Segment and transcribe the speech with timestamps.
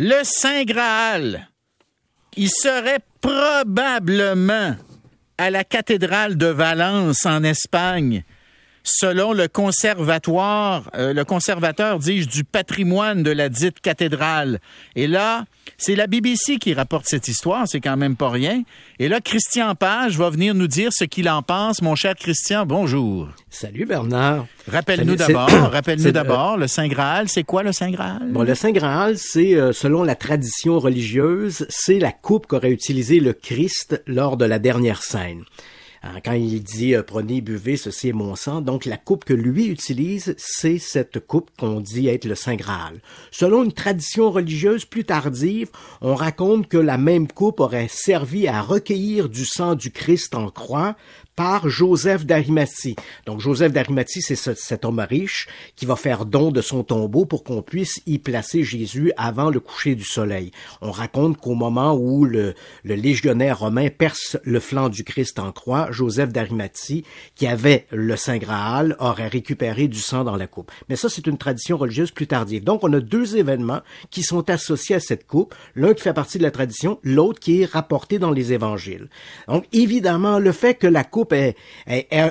[0.00, 1.48] Le Saint Graal,
[2.36, 4.76] il serait probablement
[5.36, 8.22] à la cathédrale de Valence en Espagne
[8.88, 14.60] selon le conservatoire, euh, le conservateur, dis-je, du patrimoine de la dite cathédrale.
[14.96, 15.44] Et là,
[15.76, 18.62] c'est la BBC qui rapporte cette histoire, c'est quand même pas rien.
[18.98, 21.82] Et là, Christian Page va venir nous dire ce qu'il en pense.
[21.82, 23.28] Mon cher Christian, bonjour.
[23.50, 24.46] Salut Bernard.
[24.66, 28.30] Rappelle-nous d'abord, rappelle-nous d'abord, le Saint Graal, c'est quoi le Saint Graal?
[28.30, 33.20] Bon, le Saint Graal, c'est, euh, selon la tradition religieuse, c'est la coupe qu'aurait utilisée
[33.20, 35.44] le Christ lors de la dernière scène.
[36.02, 39.34] Hein, quand il dit euh, prenez, buvez, ceci est mon sang, donc la coupe que
[39.34, 43.00] lui utilise, c'est cette coupe qu'on dit être le Saint Graal.
[43.30, 45.70] Selon une tradition religieuse plus tardive,
[46.00, 50.50] on raconte que la même coupe aurait servi à recueillir du sang du Christ en
[50.50, 50.96] croix
[51.38, 52.96] par Joseph d'Arimathie.
[53.24, 57.44] Donc Joseph d'Arimathie, c'est cet homme riche qui va faire don de son tombeau pour
[57.44, 60.50] qu'on puisse y placer Jésus avant le coucher du soleil.
[60.80, 65.92] On raconte qu'au moment où le, légionnaire romain perce le flanc du Christ en croix,
[65.92, 67.04] Joseph d'Arimathie,
[67.36, 70.72] qui avait le Saint Graal, aurait récupéré du sang dans la coupe.
[70.88, 72.64] Mais ça, c'est une tradition religieuse plus tardive.
[72.64, 76.38] Donc on a deux événements qui sont associés à cette coupe, l'un qui fait partie
[76.38, 79.08] de la tradition, l'autre qui est rapporté dans les évangiles.
[79.46, 81.54] Donc évidemment, le fait que la coupe ait,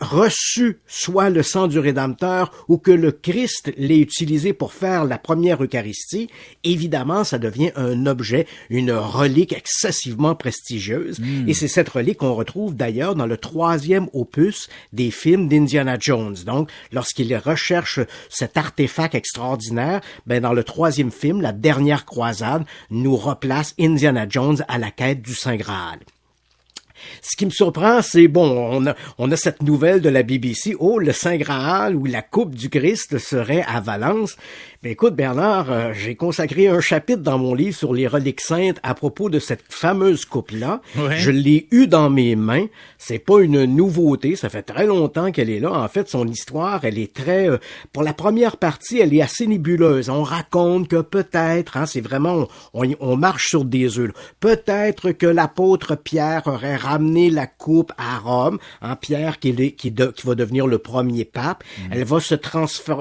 [0.00, 5.18] reçu soit le sang du Rédempteur ou que le Christ l'ait utilisé pour faire la
[5.18, 6.28] première Eucharistie,
[6.64, 11.18] évidemment, ça devient un objet, une relique excessivement prestigieuse.
[11.20, 11.48] Hmm.
[11.48, 16.36] Et c'est cette relique qu'on retrouve d'ailleurs dans le troisième opus des films d'Indiana Jones.
[16.46, 23.16] Donc, lorsqu'il recherche cet artefact extraordinaire, ben, dans le troisième film, La dernière croisade, nous
[23.16, 25.98] replace Indiana Jones à la quête du Saint Graal.
[27.20, 30.74] Ce qui me surprend, c'est bon, on a, on a cette nouvelle de la BBC,
[30.78, 34.36] oh, le Saint Graal ou la Coupe du Christ serait à Valence.
[34.84, 38.80] Mais écoute, Bernard, euh, j'ai consacré un chapitre dans mon livre sur les reliques saintes
[38.82, 40.80] à propos de cette fameuse coupe-là.
[41.16, 42.66] Je l'ai eu dans mes mains.
[42.98, 44.34] C'est pas une nouveauté.
[44.34, 45.70] Ça fait très longtemps qu'elle est là.
[45.70, 47.58] En fait, son histoire, elle est très, euh,
[47.92, 50.10] pour la première partie, elle est assez nébuleuse.
[50.10, 54.10] On raconte que peut-être, hein, c'est vraiment, on, on, marche sur des œufs.
[54.40, 58.58] Peut-être que l'apôtre Pierre aurait ramené la coupe à Rome.
[58.82, 61.64] Hein, Pierre qui, est, qui, qui va devenir le premier pape.
[61.78, 61.92] Mm.
[61.92, 62.34] Elle va se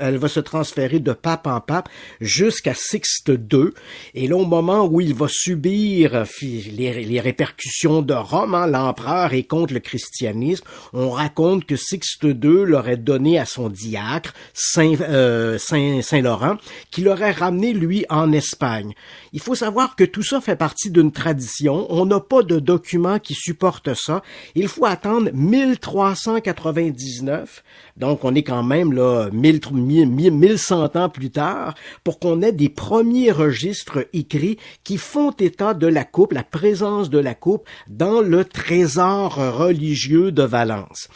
[0.00, 1.88] elle va se transférer de pape en pape
[2.20, 3.70] jusqu'à Sixte II.
[4.14, 9.32] Et là, au moment où il va subir euh, les, répercussions de Rome, hein, l'empereur
[9.34, 14.94] est contre le christianisme, on raconte que Sixte II l'aurait donné à son diacre, Saint,
[15.00, 16.56] euh, Saint, Saint Laurent,
[16.90, 18.94] qui l'aurait ramené, lui, en Espagne.
[19.32, 21.86] Il faut savoir que tout ça fait partie d'une tradition.
[21.90, 23.75] On n'a pas de document qui supporte
[24.54, 27.64] Il faut attendre 1399.
[27.96, 33.32] Donc, on est quand même là 1100 ans plus tard pour qu'on ait des premiers
[33.32, 38.44] registres écrits qui font état de la coupe, la présence de la coupe dans le
[38.44, 41.08] trésor religieux de Valence.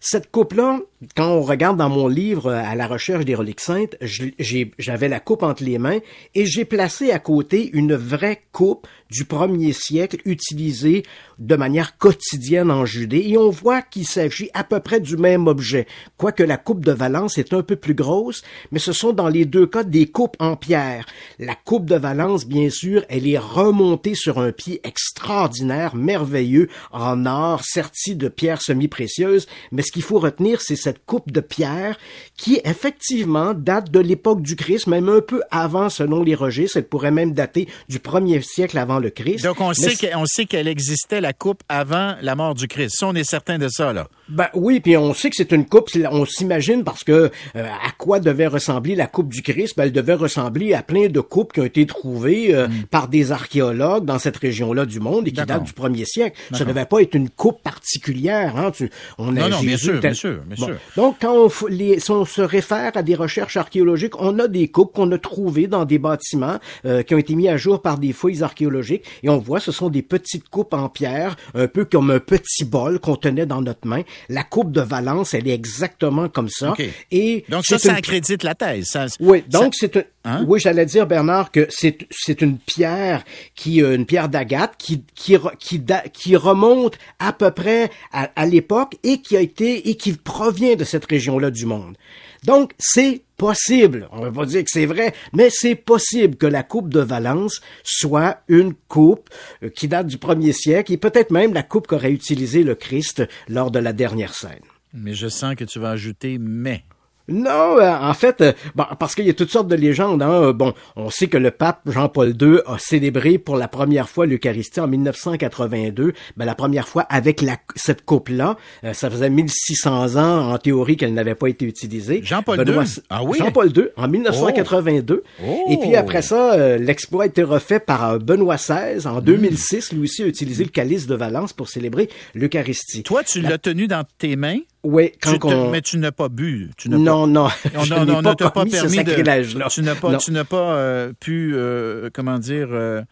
[0.00, 0.80] Cette coupe-là,
[1.14, 5.20] quand on regarde dans mon livre euh, à la recherche des reliques saintes, j'avais la
[5.20, 5.98] coupe entre les mains
[6.34, 11.04] et j'ai placé à côté une vraie coupe du premier siècle utilisée
[11.38, 15.46] de manière quotidienne en Judée et on voit qu'il s'agit à peu près du même
[15.46, 15.86] objet,
[16.16, 18.42] quoique la coupe de Valence est un peu plus grosse,
[18.72, 21.06] mais ce sont dans les deux cas des coupes en pierre.
[21.38, 27.26] La coupe de Valence, bien sûr, elle est remontée sur un pied extraordinaire, merveilleux, en
[27.26, 29.46] or, serti de pierres semi-précieuses,
[29.86, 31.98] ce qu'il faut retenir, c'est cette coupe de pierre
[32.36, 36.76] qui, effectivement, date de l'époque du Christ, même un peu avant selon les registres.
[36.76, 39.44] Elle pourrait même dater du premier siècle avant le Christ.
[39.44, 42.96] Donc, on sait qu'elle existait, la coupe, avant la mort du Christ.
[42.98, 44.08] Ça, on est certain de ça, là.
[44.28, 47.92] Ben oui, puis on sait que c'est une coupe, on s'imagine parce que euh, à
[47.96, 49.74] quoi devait ressembler la coupe du Christ?
[49.76, 52.84] Ben, elle devait ressembler à plein de coupes qui ont été trouvées euh, mm.
[52.90, 56.36] par des archéologues dans cette région-là du monde et qui datent du premier siècle.
[56.52, 58.56] Ça ne devait pas être une coupe particulière.
[58.56, 58.72] Hein?
[59.18, 60.76] on a non, bien sûr, bien sûr, bien sûr.
[60.96, 64.68] Donc, quand on, les, si on se réfère à des recherches archéologiques, on a des
[64.68, 67.98] coupes qu'on a trouvées dans des bâtiments euh, qui ont été mis à jour par
[67.98, 71.84] des fouilles archéologiques et on voit ce sont des petites coupes en pierre, un peu
[71.84, 74.02] comme un petit bol qu'on tenait dans notre main.
[74.28, 76.74] La coupe de Valence, elle est exactement comme ça.
[77.10, 78.96] Et donc ça, ça accrédite la thèse.
[79.20, 80.44] oui, donc c'est hein?
[80.46, 83.24] oui, j'allais dire Bernard que c'est c'est une pierre
[83.54, 88.46] qui euh, une pierre d'agate qui qui qui qui remonte à peu près à, à
[88.46, 91.96] l'époque et qui a été et qui provient de cette région-là du monde.
[92.44, 96.46] Donc, c'est possible, on ne va pas dire que c'est vrai, mais c'est possible que
[96.46, 99.28] la coupe de Valence soit une coupe
[99.62, 103.24] euh, qui date du premier siècle et peut-être même la coupe qu'aurait utilisée le Christ
[103.48, 104.62] lors de la dernière scène.
[104.94, 106.84] Mais je sens que tu vas ajouter mais.
[107.28, 110.22] Non, euh, en fait, euh, bon, parce qu'il y a toutes sortes de légendes.
[110.22, 110.52] Hein.
[110.52, 114.80] Bon, on sait que le pape Jean-Paul II a célébré pour la première fois l'Eucharistie
[114.80, 116.12] en 1982.
[116.36, 118.56] Ben, la première fois avec la, cette coupe-là.
[118.84, 122.20] Euh, ça faisait 1600 ans, en théorie, qu'elle n'avait pas été utilisée.
[122.22, 122.76] Jean-Paul II?
[123.10, 123.38] Ah oui?
[123.38, 125.24] Jean-Paul II, en 1982.
[125.70, 129.92] Et puis après ça, l'exploit a été refait par Benoît XVI en 2006.
[129.92, 133.02] Lui aussi a utilisé le calice de Valence pour célébrer l'Eucharistie.
[133.02, 134.58] Toi, tu l'as tenu dans tes mains?
[134.86, 136.70] Oui, quand Mais tu n'as pas bu.
[136.76, 137.26] Tu n'as non, pas...
[137.26, 137.48] non.
[137.74, 139.68] On, on, ne t'a pas permis de.
[139.68, 143.02] Tu n'as pas, tu n'as pas euh, pu, euh, comment dire, euh,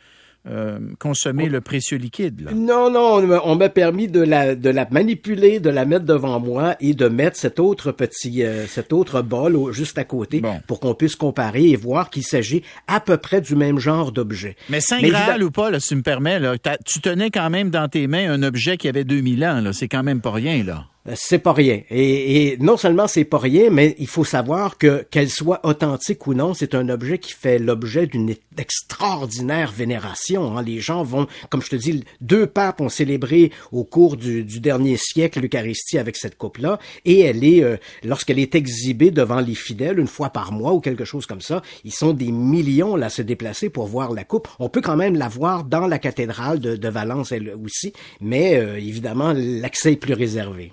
[0.46, 2.42] euh, consommer le précieux liquide.
[2.42, 2.52] Là.
[2.52, 6.76] Non, non, on m'a permis de la, de la manipuler, de la mettre devant moi
[6.80, 10.94] et de mettre cet autre petit, euh, cet autre bol juste à côté pour qu'on
[10.94, 14.54] puisse comparer et voir qu'il s'agit à peu près du même genre d'objet.
[14.68, 17.70] Mais Saint Graal ou pas, là, si tu me permets, là, tu tenais quand même
[17.70, 19.60] dans tes mains un objet qui avait 2000 ans.
[19.60, 20.84] Là, c'est quand même pas rien là.
[21.06, 21.82] Euh, c'est pas rien.
[21.90, 26.26] Et, et, non seulement c'est pas rien, mais il faut savoir que qu'elle soit authentique
[26.26, 30.56] ou non, c'est un objet qui fait l'objet d'une extraordinaire vénération.
[30.56, 30.62] Hein.
[30.62, 34.60] Les gens vont, comme je te dis, deux papes ont célébré au cours du, du
[34.60, 39.54] dernier siècle l'Eucharistie avec cette coupe-là, et elle est, euh, lorsqu'elle est exhibée devant les
[39.54, 43.06] fidèles une fois par mois ou quelque chose comme ça, ils sont des millions là
[43.06, 44.48] à se déplacer pour voir la coupe.
[44.58, 47.92] On peut quand même la voir dans la cathédrale de, de Valence elle aussi,
[48.22, 50.72] mais euh, évidemment l'accès est plus réservé.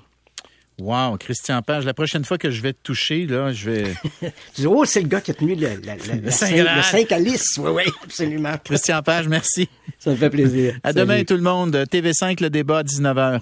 [0.81, 3.83] Wow, Christian Page, la prochaine fois que je vais te toucher, là, je vais.
[4.19, 7.57] tu dis, oh, c'est le gars qui a tenu le, le, le, Saint, Calice.
[7.59, 8.55] Oui, oui, absolument.
[8.63, 9.69] Christian Page, merci.
[9.99, 10.79] Ça me fait plaisir.
[10.81, 11.75] À demain, tout le monde.
[11.75, 13.41] TV5, le débat à 19h.